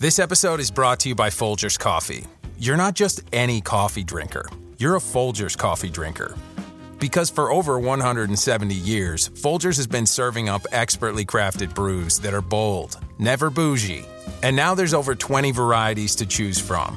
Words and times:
This 0.00 0.20
episode 0.20 0.60
is 0.60 0.70
brought 0.70 1.00
to 1.00 1.08
you 1.08 1.16
by 1.16 1.28
Folgers 1.28 1.76
Coffee. 1.76 2.24
You're 2.56 2.76
not 2.76 2.94
just 2.94 3.20
any 3.32 3.60
coffee 3.60 4.04
drinker, 4.04 4.48
you're 4.78 4.94
a 4.94 5.00
Folgers 5.00 5.58
coffee 5.58 5.90
drinker. 5.90 6.36
Because 7.00 7.30
for 7.30 7.50
over 7.50 7.80
170 7.80 8.76
years, 8.76 9.28
Folgers 9.30 9.76
has 9.76 9.88
been 9.88 10.06
serving 10.06 10.48
up 10.48 10.62
expertly 10.70 11.24
crafted 11.24 11.74
brews 11.74 12.20
that 12.20 12.32
are 12.32 12.40
bold, 12.40 12.96
never 13.18 13.50
bougie. 13.50 14.04
And 14.44 14.54
now 14.54 14.72
there's 14.76 14.94
over 14.94 15.16
20 15.16 15.50
varieties 15.50 16.14
to 16.14 16.26
choose 16.26 16.60
from. 16.60 16.96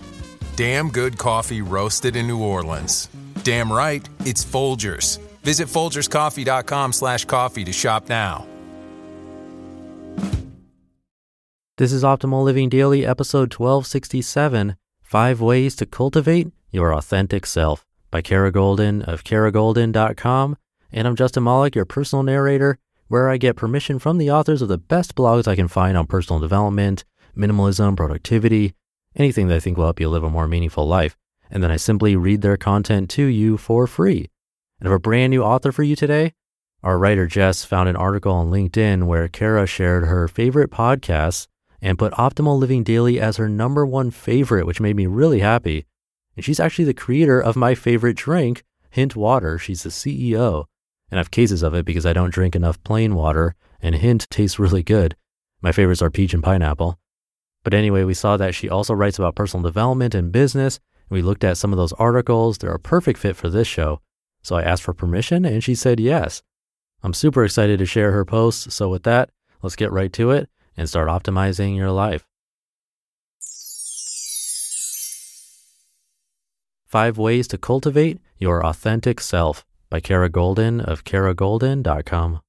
Damn 0.55 0.89
good 0.89 1.17
coffee 1.17 1.63
roasted 1.63 2.15
in 2.15 2.27
New 2.27 2.43
Orleans. 2.43 3.09
Damn 3.41 3.73
right, 3.73 4.07
it's 4.25 4.45
Folgers. 4.45 5.17
Visit 5.41 5.67
folgerscoffee.com 5.69 6.93
slash 6.93 7.25
coffee 7.25 7.63
to 7.63 7.73
shop 7.73 8.09
now. 8.09 8.45
This 11.81 11.93
is 11.93 12.03
Optimal 12.03 12.43
Living 12.43 12.69
Daily, 12.69 13.07
episode 13.07 13.51
1267 13.51 14.75
Five 15.01 15.41
Ways 15.41 15.75
to 15.77 15.87
Cultivate 15.87 16.51
Your 16.69 16.93
Authentic 16.93 17.43
Self 17.47 17.87
by 18.11 18.21
Kara 18.21 18.51
Goldin 18.51 19.01
of 19.01 19.23
karagoldin.com. 19.23 20.57
And 20.91 21.07
I'm 21.07 21.15
Justin 21.15 21.43
Malik, 21.43 21.73
your 21.73 21.85
personal 21.85 22.21
narrator, 22.21 22.77
where 23.07 23.31
I 23.31 23.37
get 23.37 23.55
permission 23.55 23.97
from 23.97 24.19
the 24.19 24.29
authors 24.29 24.61
of 24.61 24.67
the 24.67 24.77
best 24.77 25.15
blogs 25.15 25.47
I 25.47 25.55
can 25.55 25.67
find 25.67 25.97
on 25.97 26.05
personal 26.05 26.39
development, 26.39 27.03
minimalism, 27.35 27.97
productivity, 27.97 28.75
anything 29.15 29.47
that 29.47 29.55
I 29.55 29.59
think 29.59 29.75
will 29.75 29.85
help 29.85 29.99
you 29.99 30.07
live 30.07 30.23
a 30.23 30.29
more 30.29 30.47
meaningful 30.47 30.85
life. 30.85 31.17
And 31.49 31.63
then 31.63 31.71
I 31.71 31.77
simply 31.77 32.15
read 32.15 32.43
their 32.43 32.57
content 32.57 33.09
to 33.09 33.25
you 33.25 33.57
for 33.57 33.87
free. 33.87 34.29
And 34.79 34.87
I 34.87 34.91
have 34.91 34.97
a 34.97 34.99
brand 34.99 35.31
new 35.31 35.41
author 35.41 35.71
for 35.71 35.81
you 35.81 35.95
today. 35.95 36.35
Our 36.83 36.99
writer 36.99 37.25
Jess 37.25 37.65
found 37.65 37.89
an 37.89 37.95
article 37.95 38.33
on 38.33 38.51
LinkedIn 38.51 39.05
where 39.07 39.27
Kara 39.27 39.65
shared 39.65 40.05
her 40.05 40.27
favorite 40.27 40.69
podcasts 40.69 41.47
and 41.81 41.97
put 41.97 42.13
Optimal 42.13 42.59
Living 42.59 42.83
Daily 42.83 43.19
as 43.19 43.37
her 43.37 43.49
number 43.49 43.85
one 43.85 44.11
favorite, 44.11 44.65
which 44.65 44.79
made 44.79 44.95
me 44.95 45.07
really 45.07 45.39
happy. 45.39 45.85
And 46.35 46.45
she's 46.45 46.59
actually 46.59 46.85
the 46.85 46.93
creator 46.93 47.39
of 47.39 47.55
my 47.55 47.73
favorite 47.73 48.15
drink, 48.15 48.63
Hint 48.89 49.15
Water. 49.15 49.57
She's 49.57 49.83
the 49.83 49.89
CEO. 49.89 50.65
And 51.09 51.17
I 51.17 51.21
have 51.21 51.31
cases 51.31 51.63
of 51.63 51.73
it 51.73 51.85
because 51.85 52.05
I 52.05 52.13
don't 52.13 52.33
drink 52.33 52.55
enough 52.55 52.81
plain 52.83 53.15
water, 53.15 53.55
and 53.81 53.95
Hint 53.95 54.27
tastes 54.29 54.59
really 54.59 54.83
good. 54.83 55.15
My 55.61 55.71
favorites 55.71 56.01
are 56.01 56.11
peach 56.11 56.33
and 56.33 56.43
pineapple. 56.43 56.99
But 57.63 57.73
anyway, 57.73 58.03
we 58.03 58.13
saw 58.13 58.37
that 58.37 58.55
she 58.55 58.69
also 58.69 58.93
writes 58.93 59.19
about 59.19 59.35
personal 59.35 59.63
development 59.63 60.15
and 60.15 60.31
business. 60.31 60.79
And 61.09 61.15
we 61.15 61.21
looked 61.21 61.43
at 61.43 61.57
some 61.57 61.73
of 61.73 61.77
those 61.77 61.93
articles. 61.93 62.57
They're 62.57 62.71
a 62.71 62.79
perfect 62.79 63.19
fit 63.19 63.35
for 63.35 63.49
this 63.49 63.67
show. 63.67 64.01
So 64.43 64.55
I 64.55 64.63
asked 64.63 64.83
for 64.83 64.93
permission, 64.93 65.45
and 65.45 65.63
she 65.63 65.75
said 65.75 65.99
yes. 65.99 66.41
I'm 67.03 67.13
super 67.13 67.43
excited 67.43 67.79
to 67.79 67.85
share 67.85 68.11
her 68.11 68.25
posts. 68.25 68.73
So 68.73 68.89
with 68.89 69.03
that, 69.03 69.29
let's 69.61 69.75
get 69.75 69.91
right 69.91 70.13
to 70.13 70.31
it 70.31 70.49
and 70.81 70.89
start 70.89 71.07
optimizing 71.07 71.77
your 71.77 71.91
life. 71.91 72.25
Five 76.87 77.19
Ways 77.19 77.47
to 77.49 77.57
Cultivate 77.59 78.19
Your 78.39 78.65
Authentic 78.65 79.21
Self 79.21 79.63
by 79.91 79.99
Kara 79.99 80.27
Goldin 80.27 80.83
of 80.83 81.03
karagoldin.com. 81.03 82.41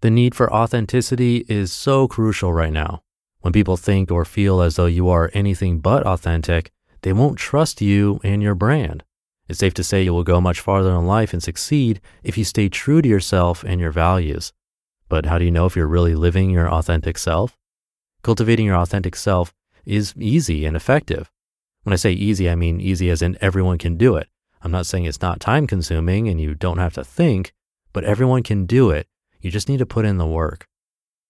The 0.00 0.10
need 0.10 0.34
for 0.34 0.50
authenticity 0.50 1.44
is 1.48 1.70
so 1.70 2.08
crucial 2.08 2.54
right 2.54 2.72
now. 2.72 3.02
When 3.40 3.52
people 3.52 3.76
think 3.76 4.10
or 4.10 4.24
feel 4.24 4.62
as 4.62 4.76
though 4.76 4.86
you 4.86 5.10
are 5.10 5.30
anything 5.34 5.80
but 5.80 6.04
authentic, 6.06 6.72
they 7.02 7.12
won't 7.12 7.38
trust 7.38 7.82
you 7.82 8.20
and 8.24 8.42
your 8.42 8.54
brand. 8.54 9.04
It's 9.48 9.58
safe 9.58 9.74
to 9.74 9.84
say 9.84 10.02
you 10.02 10.14
will 10.14 10.24
go 10.24 10.40
much 10.40 10.60
farther 10.60 10.90
in 10.92 11.06
life 11.06 11.34
and 11.34 11.42
succeed 11.42 12.00
if 12.24 12.38
you 12.38 12.44
stay 12.44 12.70
true 12.70 13.02
to 13.02 13.08
yourself 13.08 13.62
and 13.62 13.80
your 13.80 13.92
values. 13.92 14.54
But 15.08 15.26
how 15.26 15.38
do 15.38 15.44
you 15.44 15.50
know 15.50 15.66
if 15.66 15.76
you're 15.76 15.86
really 15.86 16.14
living 16.14 16.50
your 16.50 16.68
authentic 16.68 17.18
self? 17.18 17.56
Cultivating 18.22 18.66
your 18.66 18.76
authentic 18.76 19.14
self 19.16 19.54
is 19.84 20.14
easy 20.16 20.64
and 20.64 20.76
effective. 20.76 21.30
When 21.84 21.92
I 21.92 21.96
say 21.96 22.12
easy, 22.12 22.50
I 22.50 22.56
mean 22.56 22.80
easy 22.80 23.10
as 23.10 23.22
in 23.22 23.38
everyone 23.40 23.78
can 23.78 23.96
do 23.96 24.16
it. 24.16 24.28
I'm 24.62 24.72
not 24.72 24.86
saying 24.86 25.04
it's 25.04 25.22
not 25.22 25.38
time 25.38 25.66
consuming 25.66 26.28
and 26.28 26.40
you 26.40 26.54
don't 26.54 26.78
have 26.78 26.94
to 26.94 27.04
think, 27.04 27.52
but 27.92 28.04
everyone 28.04 28.42
can 28.42 28.66
do 28.66 28.90
it. 28.90 29.06
You 29.40 29.50
just 29.50 29.68
need 29.68 29.78
to 29.78 29.86
put 29.86 30.04
in 30.04 30.18
the 30.18 30.26
work. 30.26 30.66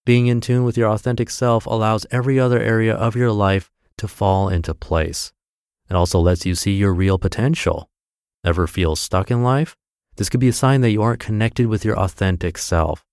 Being 0.07 0.29
in 0.29 0.41
tune 0.41 0.65
with 0.65 0.79
your 0.79 0.89
authentic 0.91 1.29
self 1.29 1.67
allows 1.67 2.07
every 2.11 2.41
other 2.41 2.61
area 2.61 2.95
of 2.95 3.17
your 3.17 3.33
life 3.33 3.71
to 3.99 4.09
fall 4.09 4.49
into 4.49 4.75
place. 4.75 5.33
It 5.91 5.95
also 5.95 6.19
lets 6.21 6.47
you 6.47 6.55
see 6.55 6.73
your 6.73 6.95
real 6.95 7.19
potential. 7.19 7.91
Ever 8.45 8.67
feel 8.67 8.97
stuck 8.97 9.31
in 9.31 9.43
life? 9.43 9.77
This 10.17 10.29
could 10.29 10.41
be 10.41 10.49
a 10.49 10.53
sign 10.53 10.81
that 10.81 10.91
you 10.91 11.03
aren't 11.03 11.21
connected 11.21 11.67
with 11.67 11.85
your 11.85 11.99
authentic 11.99 12.57
self. 12.57 13.06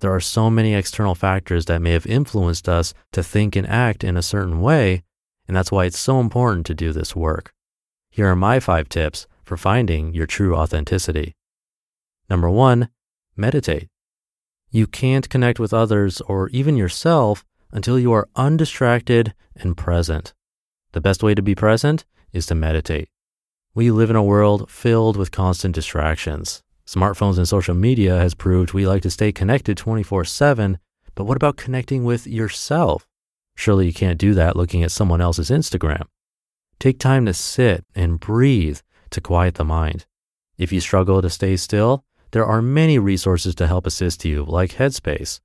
There 0.00 0.14
are 0.14 0.20
so 0.20 0.50
many 0.50 0.74
external 0.74 1.14
factors 1.14 1.66
that 1.66 1.80
may 1.80 1.92
have 1.92 2.06
influenced 2.06 2.68
us 2.68 2.94
to 3.12 3.22
think 3.22 3.56
and 3.56 3.68
act 3.68 4.04
in 4.04 4.16
a 4.16 4.22
certain 4.22 4.60
way, 4.60 5.02
and 5.46 5.56
that's 5.56 5.72
why 5.72 5.84
it's 5.84 5.98
so 5.98 6.20
important 6.20 6.66
to 6.66 6.74
do 6.74 6.92
this 6.92 7.16
work. 7.16 7.52
Here 8.10 8.28
are 8.28 8.36
my 8.36 8.60
five 8.60 8.88
tips 8.88 9.26
for 9.44 9.56
finding 9.56 10.14
your 10.14 10.26
true 10.26 10.56
authenticity. 10.56 11.34
Number 12.28 12.50
one, 12.50 12.88
meditate. 13.36 13.88
You 14.70 14.86
can't 14.86 15.28
connect 15.28 15.60
with 15.60 15.72
others 15.72 16.20
or 16.22 16.48
even 16.50 16.76
yourself 16.76 17.44
until 17.70 17.98
you 17.98 18.12
are 18.12 18.28
undistracted 18.36 19.34
and 19.56 19.76
present. 19.76 20.34
The 20.92 21.00
best 21.00 21.22
way 21.22 21.34
to 21.34 21.42
be 21.42 21.54
present 21.54 22.04
is 22.32 22.46
to 22.46 22.54
meditate. 22.54 23.08
We 23.74 23.90
live 23.90 24.10
in 24.10 24.16
a 24.16 24.22
world 24.22 24.70
filled 24.70 25.16
with 25.16 25.32
constant 25.32 25.74
distractions. 25.74 26.62
Smartphones 26.86 27.38
and 27.38 27.48
social 27.48 27.74
media 27.74 28.18
has 28.18 28.34
proved 28.34 28.72
we 28.72 28.86
like 28.86 29.02
to 29.02 29.10
stay 29.10 29.32
connected 29.32 29.76
24 29.76 30.24
7, 30.24 30.78
but 31.14 31.24
what 31.24 31.36
about 31.36 31.56
connecting 31.56 32.04
with 32.04 32.26
yourself? 32.26 33.06
Surely 33.56 33.86
you 33.86 33.92
can't 33.92 34.18
do 34.18 34.34
that 34.34 34.56
looking 34.56 34.82
at 34.82 34.90
someone 34.90 35.20
else's 35.20 35.50
Instagram. 35.50 36.04
Take 36.78 36.98
time 36.98 37.24
to 37.26 37.32
sit 37.32 37.84
and 37.94 38.20
breathe 38.20 38.80
to 39.10 39.20
quiet 39.20 39.54
the 39.54 39.64
mind. 39.64 40.06
If 40.58 40.72
you 40.72 40.80
struggle 40.80 41.22
to 41.22 41.30
stay 41.30 41.56
still, 41.56 42.04
there 42.32 42.44
are 42.44 42.60
many 42.60 42.98
resources 42.98 43.54
to 43.54 43.66
help 43.66 43.86
assist 43.86 44.24
you, 44.24 44.44
like 44.44 44.72
Headspace. 44.72 45.40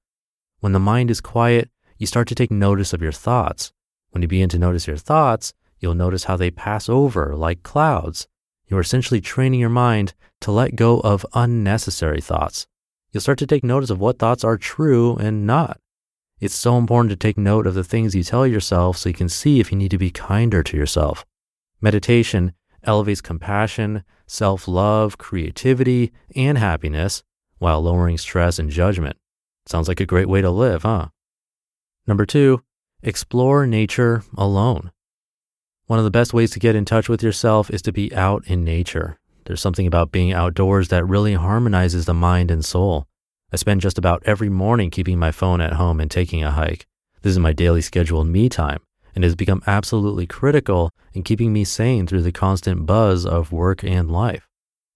When 0.59 0.73
the 0.73 0.79
mind 0.79 1.09
is 1.09 1.21
quiet, 1.21 1.69
you 1.97 2.07
start 2.07 2.27
to 2.29 2.35
take 2.35 2.51
notice 2.51 2.93
of 2.93 3.01
your 3.01 3.11
thoughts. 3.11 3.71
When 4.09 4.21
you 4.21 4.27
begin 4.27 4.49
to 4.49 4.59
notice 4.59 4.87
your 4.87 4.97
thoughts, 4.97 5.53
you'll 5.79 5.95
notice 5.95 6.25
how 6.25 6.35
they 6.35 6.51
pass 6.51 6.89
over 6.89 7.35
like 7.35 7.63
clouds. 7.63 8.27
You're 8.69 8.79
essentially 8.81 9.19
training 9.19 9.59
your 9.59 9.69
mind 9.69 10.13
to 10.41 10.51
let 10.51 10.75
go 10.75 10.99
of 10.99 11.25
unnecessary 11.33 12.21
thoughts. 12.21 12.67
You'll 13.11 13.21
start 13.21 13.39
to 13.39 13.47
take 13.47 13.63
notice 13.63 13.89
of 13.89 13.99
what 13.99 14.19
thoughts 14.19 14.43
are 14.43 14.57
true 14.57 15.15
and 15.15 15.47
not. 15.47 15.79
It's 16.39 16.53
so 16.53 16.77
important 16.77 17.09
to 17.09 17.15
take 17.15 17.37
note 17.37 17.65
of 17.65 17.73
the 17.73 17.83
things 17.83 18.13
you 18.13 18.23
tell 18.23 18.45
yourself 18.45 18.97
so 18.97 19.09
you 19.09 19.15
can 19.15 19.27
see 19.27 19.59
if 19.59 19.71
you 19.71 19.77
need 19.77 19.91
to 19.91 19.97
be 19.97 20.11
kinder 20.11 20.61
to 20.63 20.77
yourself. 20.77 21.25
Meditation 21.81 22.53
elevates 22.83 23.21
compassion, 23.21 24.03
self 24.27 24.67
love, 24.67 25.17
creativity, 25.17 26.13
and 26.35 26.57
happiness 26.57 27.23
while 27.57 27.81
lowering 27.81 28.17
stress 28.17 28.59
and 28.59 28.69
judgment. 28.69 29.17
Sounds 29.65 29.87
like 29.87 29.99
a 29.99 30.05
great 30.05 30.29
way 30.29 30.41
to 30.41 30.51
live, 30.51 30.83
huh? 30.83 31.07
Number 32.07 32.25
two, 32.25 32.63
explore 33.01 33.65
nature 33.65 34.23
alone. 34.37 34.91
One 35.89 35.97
of 35.97 36.05
the 36.05 36.11
best 36.11 36.35
ways 36.35 36.51
to 36.51 36.59
get 36.59 36.75
in 36.75 36.85
touch 36.85 37.09
with 37.09 37.23
yourself 37.23 37.71
is 37.71 37.81
to 37.81 37.91
be 37.91 38.13
out 38.13 38.45
in 38.45 38.63
nature. 38.63 39.17
There's 39.45 39.59
something 39.59 39.87
about 39.87 40.11
being 40.11 40.31
outdoors 40.31 40.89
that 40.89 41.03
really 41.03 41.33
harmonizes 41.33 42.05
the 42.05 42.13
mind 42.13 42.51
and 42.51 42.63
soul. 42.63 43.07
I 43.51 43.55
spend 43.55 43.81
just 43.81 43.97
about 43.97 44.21
every 44.23 44.49
morning 44.49 44.91
keeping 44.91 45.17
my 45.17 45.31
phone 45.31 45.61
at 45.61 45.73
home 45.73 45.99
and 45.99 46.11
taking 46.11 46.43
a 46.43 46.51
hike. 46.51 46.85
This 47.23 47.31
is 47.31 47.39
my 47.39 47.53
daily 47.53 47.81
scheduled 47.81 48.27
me 48.27 48.49
time 48.49 48.81
and 49.15 49.23
has 49.23 49.35
become 49.35 49.63
absolutely 49.65 50.27
critical 50.27 50.91
in 51.13 51.23
keeping 51.23 51.51
me 51.51 51.63
sane 51.63 52.05
through 52.05 52.21
the 52.21 52.31
constant 52.31 52.85
buzz 52.85 53.25
of 53.25 53.51
work 53.51 53.83
and 53.83 54.11
life. 54.11 54.47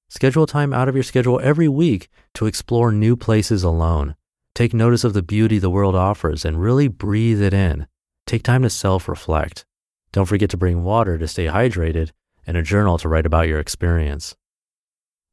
Schedule 0.10 0.46
time 0.46 0.74
out 0.74 0.88
of 0.88 0.94
your 0.94 1.04
schedule 1.04 1.40
every 1.42 1.68
week 1.68 2.08
to 2.36 2.46
explore 2.46 2.92
new 2.92 3.16
places 3.16 3.64
alone. 3.64 4.16
Take 4.54 4.76
notice 4.76 5.04
of 5.04 5.14
the 5.14 5.24
beauty 5.24 5.58
the 5.58 5.72
world 5.72 5.96
offers 5.96 6.46
and 6.46 6.62
really 6.62 6.88
breathe 6.88 7.42
it 7.42 7.52
in. 7.52 7.88
Take 8.28 8.44
time 8.44 8.62
to 8.62 8.70
self 8.70 9.10
reflect. 9.10 9.66
Don't 10.14 10.26
forget 10.26 10.50
to 10.52 10.58
bring 10.58 10.86
water 10.86 11.18
to 11.18 11.28
stay 11.28 11.48
hydrated 11.48 12.12
and 12.48 12.56
a 12.56 12.64
journal 12.64 12.98
to 13.00 13.10
write 13.10 13.26
about 13.26 13.50
your 13.50 13.60
experience. 13.60 14.36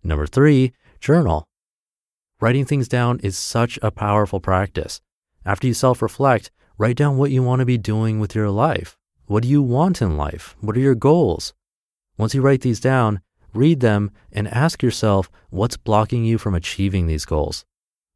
Number 0.03 0.27
three, 0.27 0.73
journal. 1.01 1.47
Writing 2.41 2.65
things 2.65 2.89
down 2.89 3.21
is 3.21 3.39
such 3.39 3.79
a 3.83 3.93
powerful 3.93 4.41
practice. 4.41 5.01
After 5.45 5.69
you 5.69 5.75
self 5.75 6.03
reflect, 6.03 6.51
Write 6.81 6.97
down 6.97 7.19
what 7.19 7.31
you 7.31 7.43
want 7.43 7.61
to 7.61 7.67
be 7.67 7.77
doing 7.77 8.21
with 8.21 8.35
your 8.35 8.49
life. 8.49 8.97
What 9.27 9.43
do 9.43 9.51
you 9.51 9.61
want 9.61 10.01
in 10.01 10.17
life? 10.17 10.57
What 10.63 10.75
are 10.79 10.81
your 10.81 10.95
goals? 10.95 11.53
Once 12.17 12.35
you 12.35 12.41
write 12.41 12.63
these 12.63 12.81
down, 12.81 13.21
read 13.53 13.81
them 13.81 14.13
and 14.33 14.49
ask 14.49 14.83
yourself 14.83 15.31
what's 15.51 15.77
blocking 15.77 16.25
you 16.25 16.39
from 16.39 16.55
achieving 16.55 17.07
these 17.07 17.27
goals. 17.27 17.67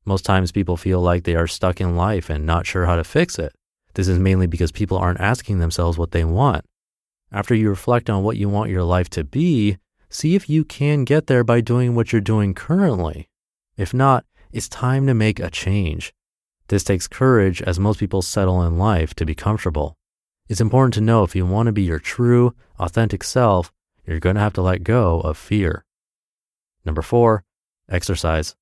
Most 0.07 0.25
times 0.25 0.51
people 0.51 0.79
feel 0.79 1.03
like 1.03 1.25
they 1.25 1.35
are 1.35 1.47
stuck 1.47 1.79
in 1.79 1.95
life 1.95 2.31
and 2.31 2.47
not 2.47 2.65
sure 2.67 2.87
how 2.87 2.97
to 2.97 3.05
fix 3.05 3.39
it. 3.39 3.55
This 3.95 4.09
is 4.09 4.19
mainly 4.19 4.47
because 4.47 4.73
people 4.73 4.99
aren't 4.99 5.21
asking 5.21 5.59
themselves 5.59 5.97
what 5.97 6.11
they 6.11 6.25
want. 6.25 6.65
After 7.33 7.55
you 7.55 7.69
reflect 7.69 8.11
on 8.11 8.23
what 8.23 8.37
you 8.37 8.49
want 8.49 8.71
your 8.71 8.85
life 8.85 9.09
to 9.11 9.25
be, 9.25 9.79
see 10.09 10.35
if 10.35 10.49
you 10.49 10.65
can 10.65 11.05
get 11.05 11.27
there 11.27 11.43
by 11.43 11.61
doing 11.61 11.95
what 11.95 12.13
you're 12.13 12.21
doing 12.21 12.55
currently. 12.55 13.29
If 13.77 13.93
not, 13.93 14.25
it's 14.53 14.69
time 14.69 15.07
to 15.07 15.15
make 15.15 15.41
a 15.41 15.51
change. 15.51 16.13
This 16.69 16.85
takes 16.85 17.09
courage 17.09 17.61
as 17.63 17.81
most 17.81 17.99
people 17.99 18.23
settle 18.23 18.63
in 18.63 18.79
life 18.79 19.15
to 19.15 19.27
be 19.27 19.35
comfortable. 19.35 19.97
It's 20.49 20.61
important 20.61 20.95
to 20.95 21.01
know 21.01 21.25
if 21.25 21.35
you 21.35 21.47
want 21.47 21.67
to 21.67 21.73
be 21.73 21.83
your 21.83 21.99
true, 21.99 22.55
authentic 22.79 23.25
self, 23.25 23.73
you're 24.07 24.21
going 24.21 24.37
to 24.37 24.43
have 24.43 24.53
to 24.55 24.63
let 24.63 24.85
go 24.85 25.21
of 25.21 25.37
fear. 25.37 25.85
Number 26.85 27.03
four, 27.03 27.45
exercise. 27.89 28.55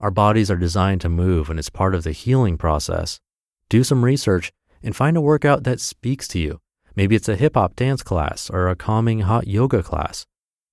Our 0.00 0.10
bodies 0.10 0.50
are 0.50 0.56
designed 0.56 1.00
to 1.02 1.08
move 1.08 1.50
and 1.50 1.58
it's 1.58 1.70
part 1.70 1.94
of 1.94 2.04
the 2.04 2.12
healing 2.12 2.58
process. 2.58 3.20
Do 3.70 3.84
some 3.84 4.02
research 4.02 4.50
and 4.82 4.96
find 4.96 5.16
a 5.16 5.20
workout 5.20 5.64
that 5.64 5.80
speaks 5.80 6.26
to 6.28 6.38
you. 6.38 6.60
Maybe 6.96 7.14
it's 7.14 7.28
a 7.28 7.36
hip 7.36 7.54
hop 7.54 7.76
dance 7.76 8.02
class 8.02 8.48
or 8.48 8.68
a 8.68 8.76
calming 8.76 9.20
hot 9.20 9.46
yoga 9.46 9.82
class. 9.82 10.24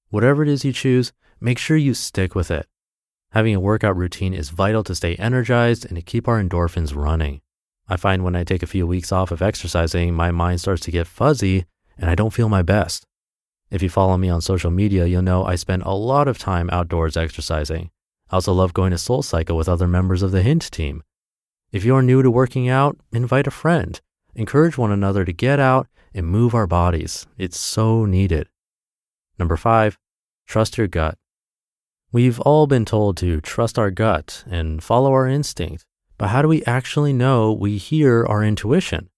Whatever 0.09 0.43
it 0.43 0.49
is 0.49 0.63
you 0.63 0.71
choose, 0.71 1.11
make 1.41 1.57
sure 1.57 1.75
you 1.75 1.93
stick 1.93 2.35
with 2.35 2.49
it. 2.49 2.67
Having 3.31 3.55
a 3.55 3.59
workout 3.59 3.97
routine 3.97 4.33
is 4.33 4.49
vital 4.49 4.81
to 4.85 4.95
stay 4.95 5.15
energized 5.15 5.85
and 5.85 5.97
to 5.97 6.01
keep 6.01 6.25
our 6.25 6.41
endorphins 6.41 6.95
running. 6.95 7.41
I 7.89 7.97
find 7.97 8.23
when 8.23 8.35
I 8.35 8.45
take 8.45 8.63
a 8.63 8.67
few 8.67 8.87
weeks 8.87 9.11
off 9.11 9.29
of 9.29 9.41
exercising, 9.41 10.13
my 10.13 10.31
mind 10.31 10.61
starts 10.61 10.81
to 10.83 10.91
get 10.91 11.05
fuzzy 11.05 11.65
and 11.97 12.09
I 12.09 12.15
don't 12.15 12.33
feel 12.33 12.47
my 12.47 12.61
best. 12.61 13.05
If 13.69 13.83
you 13.83 13.89
follow 13.89 14.15
me 14.15 14.29
on 14.29 14.39
social 14.39 14.71
media, 14.71 15.05
you'll 15.05 15.21
know 15.21 15.43
I 15.43 15.55
spend 15.55 15.83
a 15.83 15.91
lot 15.91 16.29
of 16.29 16.37
time 16.37 16.69
outdoors 16.71 17.17
exercising. 17.17 17.91
I 18.31 18.35
also 18.35 18.53
love 18.53 18.73
going 18.73 18.91
to 18.91 18.97
Soul 18.97 19.21
Cycle 19.21 19.57
with 19.57 19.67
other 19.67 19.87
members 19.87 20.23
of 20.23 20.31
the 20.31 20.43
Hint 20.43 20.71
team. 20.71 21.03
If 21.75 21.83
you're 21.83 22.01
new 22.01 22.23
to 22.23 22.31
working 22.31 22.69
out, 22.69 22.97
invite 23.11 23.47
a 23.47 23.51
friend. 23.51 23.99
Encourage 24.33 24.77
one 24.77 24.93
another 24.93 25.25
to 25.25 25.33
get 25.33 25.59
out 25.59 25.89
and 26.13 26.25
move 26.25 26.55
our 26.55 26.67
bodies. 26.67 27.27
It's 27.37 27.59
so 27.59 28.05
needed. 28.05 28.47
Number 29.37 29.57
five, 29.57 29.99
trust 30.47 30.77
your 30.77 30.87
gut. 30.87 31.17
We've 32.13 32.39
all 32.39 32.65
been 32.65 32.85
told 32.85 33.17
to 33.17 33.41
trust 33.41 33.77
our 33.77 33.91
gut 33.91 34.45
and 34.49 34.81
follow 34.81 35.11
our 35.11 35.27
instinct, 35.27 35.83
but 36.17 36.29
how 36.29 36.41
do 36.41 36.47
we 36.47 36.63
actually 36.63 37.11
know 37.11 37.51
we 37.51 37.75
hear 37.75 38.25
our 38.25 38.41
intuition? 38.41 39.09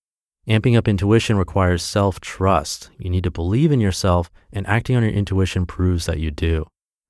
Amping 0.50 0.76
up 0.76 0.88
intuition 0.88 1.38
requires 1.38 1.84
self 1.84 2.20
trust. 2.20 2.90
You 2.98 3.12
need 3.12 3.26
to 3.26 3.30
believe 3.30 3.72
in 3.72 3.80
yourself, 3.80 4.32
and 4.52 4.66
acting 4.66 4.96
on 4.96 5.04
your 5.04 5.12
intuition 5.12 5.68
proves 5.68 6.08
that 6.08 6.18
you 6.18 6.32
do. 6.32 6.66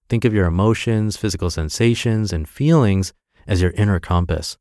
Think 0.10 0.26
of 0.26 0.34
your 0.34 0.46
emotions, 0.46 1.16
physical 1.16 1.50
sensations, 1.50 2.34
and 2.34 2.50
feelings 2.50 3.14
as 3.48 3.62
your 3.62 3.72
inner 3.78 4.02
compass. 4.02 4.58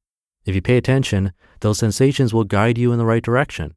If 0.46 0.54
you 0.54 0.62
pay 0.62 0.76
attention, 0.76 1.32
those 1.60 1.78
sensations 1.78 2.32
will 2.32 2.44
guide 2.44 2.78
you 2.78 2.92
in 2.92 2.98
the 2.98 3.04
right 3.04 3.22
direction. 3.22 3.74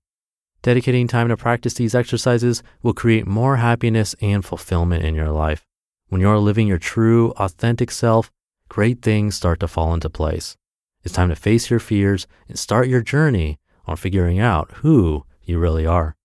Dedicating 0.62 1.07
time 1.07 1.30
to 1.30 1.36
practice 1.36 1.74
these 1.74 1.95
exercises 1.95 2.62
will 2.83 2.94
create 2.94 3.25
more 3.25 3.56
happiness 3.56 4.16
and 4.21 4.45
fulfillment 4.45 5.04
in 5.04 5.16
your 5.16 5.31
life. 5.31 5.66
When 6.10 6.21
you're 6.21 6.38
living 6.38 6.68
your 6.68 6.77
true, 6.77 7.31
authentic 7.38 7.89
self, 7.89 8.31
great 8.68 9.01
things 9.01 9.36
start 9.36 9.60
to 9.62 9.68
fall 9.68 9.95
into 9.95 10.10
place. 10.10 10.57
It's 11.04 11.13
time 11.13 11.30
to 11.30 11.36
face 11.36 11.71
your 11.71 11.80
fears 11.80 12.27
and 12.48 12.60
start 12.60 12.88
your 12.88 13.01
journey 13.01 13.57
on 13.88 13.95
figuring 13.95 14.39
out 14.39 14.72
who 14.75 15.25
you 15.42 15.57
really 15.57 15.88
are. 15.88 16.15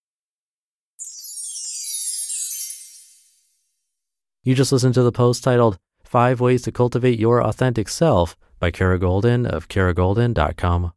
You 4.43 4.55
just 4.55 4.73
listened 4.73 4.95
to 4.95 5.03
the 5.03 5.13
post 5.13 5.43
titled 5.43 5.79
Five 6.03 6.39
Ways 6.39 6.61
to 6.63 6.73
Cultivate 6.73 7.19
Your 7.19 7.43
Authentic 7.43 7.89
Self 7.89 8.37
by 8.59 8.71
Kara 8.71 8.99
Goldin 8.99 9.47
of 9.47 9.69
karagoldin.com. 9.69 10.93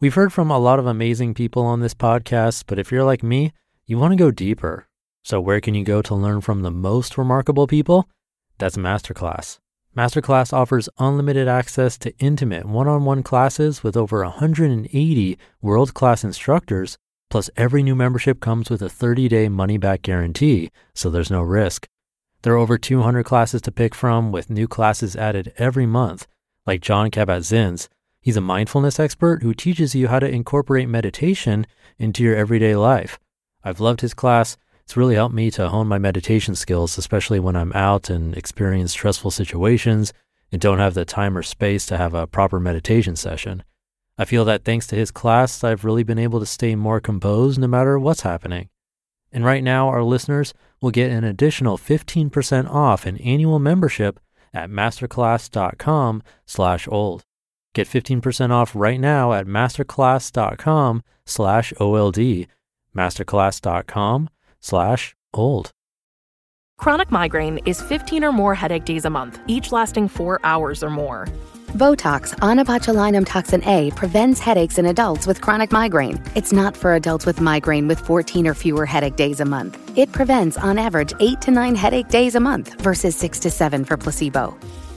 We've 0.00 0.14
heard 0.14 0.32
from 0.32 0.50
a 0.50 0.58
lot 0.58 0.78
of 0.78 0.86
amazing 0.86 1.34
people 1.34 1.64
on 1.64 1.80
this 1.80 1.94
podcast, 1.94 2.64
but 2.66 2.78
if 2.78 2.90
you're 2.90 3.04
like 3.04 3.22
me, 3.22 3.52
you 3.86 3.98
want 3.98 4.12
to 4.12 4.16
go 4.16 4.30
deeper. 4.30 4.86
So, 5.22 5.40
where 5.40 5.60
can 5.60 5.74
you 5.74 5.84
go 5.84 6.00
to 6.02 6.14
learn 6.14 6.40
from 6.40 6.62
the 6.62 6.70
most 6.70 7.18
remarkable 7.18 7.66
people? 7.66 8.08
That's 8.58 8.76
Masterclass. 8.76 9.58
Masterclass 9.96 10.52
offers 10.52 10.88
unlimited 10.98 11.48
access 11.48 11.98
to 11.98 12.16
intimate 12.18 12.64
one 12.64 12.86
on 12.86 13.04
one 13.04 13.22
classes 13.22 13.82
with 13.82 13.96
over 13.96 14.22
180 14.22 15.38
world 15.60 15.94
class 15.94 16.22
instructors. 16.22 16.96
Plus, 17.28 17.50
every 17.56 17.82
new 17.82 17.94
membership 17.94 18.40
comes 18.40 18.70
with 18.70 18.82
a 18.82 18.88
30 18.88 19.28
day 19.28 19.48
money 19.48 19.76
back 19.78 20.02
guarantee, 20.02 20.70
so 20.94 21.10
there's 21.10 21.30
no 21.30 21.42
risk. 21.42 21.86
There 22.42 22.54
are 22.54 22.58
over 22.58 22.78
200 22.78 23.24
classes 23.24 23.60
to 23.62 23.72
pick 23.72 23.94
from, 23.94 24.32
with 24.32 24.48
new 24.48 24.66
classes 24.66 25.14
added 25.16 25.52
every 25.58 25.86
month, 25.86 26.26
like 26.66 26.80
Jon 26.80 27.10
Kabat-Zinn's. 27.10 27.88
He's 28.20 28.36
a 28.36 28.40
mindfulness 28.40 29.00
expert 29.00 29.42
who 29.42 29.54
teaches 29.54 29.94
you 29.94 30.08
how 30.08 30.18
to 30.18 30.28
incorporate 30.28 30.88
meditation 30.88 31.66
into 31.98 32.22
your 32.22 32.36
everyday 32.36 32.76
life. 32.76 33.18
I've 33.64 33.80
loved 33.80 34.02
his 34.02 34.14
class 34.14 34.56
it's 34.90 34.96
really 34.96 35.14
helped 35.14 35.36
me 35.36 35.52
to 35.52 35.68
hone 35.68 35.86
my 35.86 35.98
meditation 35.98 36.56
skills, 36.56 36.98
especially 36.98 37.38
when 37.38 37.54
I'm 37.54 37.72
out 37.74 38.10
and 38.10 38.36
experience 38.36 38.90
stressful 38.90 39.30
situations 39.30 40.12
and 40.50 40.60
don't 40.60 40.80
have 40.80 40.94
the 40.94 41.04
time 41.04 41.38
or 41.38 41.44
space 41.44 41.86
to 41.86 41.96
have 41.96 42.12
a 42.12 42.26
proper 42.26 42.58
meditation 42.58 43.14
session. 43.14 43.62
I 44.18 44.24
feel 44.24 44.44
that 44.46 44.64
thanks 44.64 44.88
to 44.88 44.96
his 44.96 45.12
class, 45.12 45.62
I've 45.62 45.84
really 45.84 46.02
been 46.02 46.18
able 46.18 46.40
to 46.40 46.44
stay 46.44 46.74
more 46.74 46.98
composed 46.98 47.60
no 47.60 47.68
matter 47.68 48.00
what's 48.00 48.22
happening. 48.22 48.68
And 49.30 49.44
right 49.44 49.62
now, 49.62 49.86
our 49.86 50.02
listeners 50.02 50.54
will 50.80 50.90
get 50.90 51.12
an 51.12 51.22
additional 51.22 51.78
15% 51.78 52.68
off 52.68 53.06
an 53.06 53.16
annual 53.18 53.60
membership 53.60 54.18
at 54.52 54.70
masterclass.com 54.70 56.22
slash 56.46 56.88
old. 56.88 57.22
Get 57.74 57.86
15% 57.86 58.50
off 58.50 58.74
right 58.74 59.00
now 59.00 59.32
at 59.32 59.46
masterclass.com 59.46 61.02
slash 61.24 61.72
OLD, 61.78 62.46
masterclass.com 62.96 64.30
slash 64.60 65.14
old. 65.32 65.70
Chronic 66.78 67.10
migraine 67.10 67.58
is 67.66 67.82
15 67.82 68.24
or 68.24 68.32
more 68.32 68.54
headache 68.54 68.86
days 68.86 69.04
a 69.04 69.10
month, 69.10 69.38
each 69.46 69.70
lasting 69.70 70.08
four 70.08 70.40
hours 70.42 70.82
or 70.82 70.90
more. 70.90 71.28
Botox, 71.74 72.34
onabotulinum 72.38 73.24
toxin 73.24 73.62
A, 73.62 73.92
prevents 73.92 74.40
headaches 74.40 74.76
in 74.76 74.86
adults 74.86 75.24
with 75.24 75.40
chronic 75.40 75.70
migraine. 75.70 76.20
It's 76.34 76.52
not 76.52 76.76
for 76.76 76.96
adults 76.96 77.26
with 77.26 77.40
migraine 77.40 77.86
with 77.86 78.00
14 78.00 78.48
or 78.48 78.54
fewer 78.54 78.84
headache 78.84 79.14
days 79.14 79.38
a 79.38 79.44
month. 79.44 79.78
It 79.96 80.10
prevents, 80.10 80.56
on 80.56 80.78
average, 80.78 81.12
8 81.20 81.40
to 81.42 81.52
9 81.52 81.76
headache 81.76 82.08
days 82.08 82.34
a 82.34 82.40
month 82.40 82.74
versus 82.80 83.14
6 83.14 83.38
to 83.40 83.50
7 83.52 83.84
for 83.84 83.96
placebo. 83.96 84.52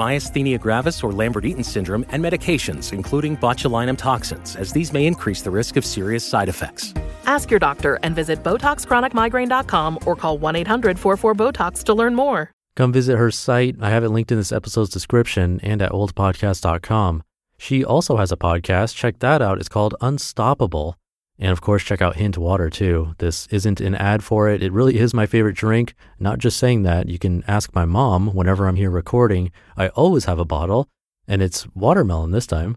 myasthenia 0.00 0.58
gravis 0.58 1.02
or 1.02 1.12
Lambert-Eaton 1.12 1.64
syndrome, 1.64 2.04
and 2.10 2.24
medications, 2.24 2.92
including 2.92 3.36
botulinum 3.36 3.98
toxins, 3.98 4.56
as 4.56 4.72
these 4.72 4.92
may 4.92 5.06
increase 5.06 5.42
the 5.42 5.50
risk 5.50 5.76
of 5.76 5.84
serious 5.84 6.24
side 6.24 6.48
effects. 6.48 6.94
Ask 7.26 7.50
your 7.50 7.60
doctor 7.60 7.98
and 8.02 8.14
visit 8.14 8.42
BotoxChronicMigraine.com 8.42 9.98
or 10.06 10.16
call 10.16 10.38
1-800-44-BOTOX 10.38 11.84
to 11.84 11.94
learn 11.94 12.14
more. 12.14 12.50
Come 12.76 12.92
visit 12.92 13.16
her 13.16 13.30
site. 13.30 13.76
I 13.80 13.90
have 13.90 14.04
it 14.04 14.10
linked 14.10 14.32
in 14.32 14.38
this 14.38 14.52
episode's 14.52 14.90
description 14.90 15.60
and 15.62 15.82
at 15.82 15.92
oldpodcast.com. 15.92 17.22
She 17.58 17.84
also 17.84 18.16
has 18.16 18.32
a 18.32 18.36
podcast. 18.36 18.94
Check 18.94 19.18
that 19.18 19.42
out. 19.42 19.58
It's 19.58 19.68
called 19.68 19.94
Unstoppable. 20.00 20.96
And 21.42 21.52
of 21.52 21.62
course, 21.62 21.82
check 21.82 22.02
out 22.02 22.16
Hint 22.16 22.36
Water 22.36 22.68
too. 22.68 23.14
This 23.16 23.46
isn't 23.46 23.80
an 23.80 23.94
ad 23.94 24.22
for 24.22 24.50
it. 24.50 24.62
It 24.62 24.72
really 24.72 24.98
is 24.98 25.14
my 25.14 25.24
favorite 25.24 25.56
drink. 25.56 25.94
Not 26.18 26.38
just 26.38 26.58
saying 26.58 26.82
that. 26.82 27.08
You 27.08 27.18
can 27.18 27.42
ask 27.48 27.74
my 27.74 27.86
mom 27.86 28.34
whenever 28.34 28.68
I'm 28.68 28.76
here 28.76 28.90
recording. 28.90 29.50
I 29.74 29.88
always 29.88 30.26
have 30.26 30.38
a 30.38 30.44
bottle, 30.44 30.90
and 31.26 31.40
it's 31.40 31.66
watermelon 31.74 32.30
this 32.30 32.46
time. 32.46 32.76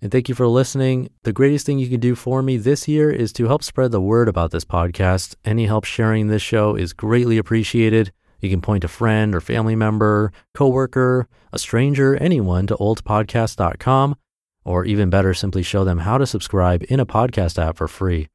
And 0.00 0.10
thank 0.10 0.28
you 0.28 0.34
for 0.34 0.48
listening. 0.48 1.10
The 1.22 1.32
greatest 1.32 1.64
thing 1.64 1.78
you 1.78 1.88
can 1.88 2.00
do 2.00 2.16
for 2.16 2.42
me 2.42 2.56
this 2.56 2.88
year 2.88 3.08
is 3.08 3.32
to 3.34 3.46
help 3.46 3.62
spread 3.62 3.92
the 3.92 4.00
word 4.00 4.28
about 4.28 4.50
this 4.50 4.64
podcast. 4.64 5.36
Any 5.44 5.66
help 5.66 5.84
sharing 5.84 6.26
this 6.26 6.42
show 6.42 6.74
is 6.74 6.92
greatly 6.92 7.38
appreciated. 7.38 8.12
You 8.40 8.50
can 8.50 8.60
point 8.60 8.82
a 8.82 8.88
friend 8.88 9.32
or 9.32 9.40
family 9.40 9.76
member, 9.76 10.32
coworker, 10.54 11.28
a 11.52 11.58
stranger, 11.60 12.16
anyone 12.16 12.66
to 12.66 12.74
oldpodcast.com 12.74 14.16
or 14.64 14.84
even 14.84 15.10
better, 15.10 15.34
simply 15.34 15.62
show 15.62 15.84
them 15.84 15.98
how 15.98 16.18
to 16.18 16.26
subscribe 16.26 16.84
in 16.88 17.00
a 17.00 17.06
podcast 17.06 17.60
app 17.62 17.76
for 17.76 17.88
free. 17.88 18.28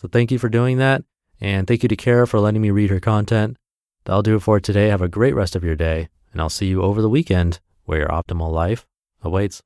So 0.00 0.08
thank 0.08 0.30
you 0.30 0.38
for 0.38 0.48
doing 0.48 0.78
that. 0.78 1.04
And 1.40 1.66
thank 1.66 1.82
you 1.82 1.88
to 1.88 1.96
Kara 1.96 2.26
for 2.26 2.40
letting 2.40 2.62
me 2.62 2.70
read 2.70 2.90
her 2.90 3.00
content. 3.00 3.56
That'll 4.04 4.22
do 4.22 4.36
it 4.36 4.40
for 4.40 4.60
today. 4.60 4.88
Have 4.88 5.02
a 5.02 5.08
great 5.08 5.34
rest 5.34 5.56
of 5.56 5.64
your 5.64 5.76
day, 5.76 6.08
and 6.32 6.40
I'll 6.40 6.48
see 6.48 6.66
you 6.66 6.82
over 6.82 7.02
the 7.02 7.10
weekend 7.10 7.60
where 7.84 7.98
your 7.98 8.08
optimal 8.08 8.52
life 8.52 8.86
awaits. 9.22 9.62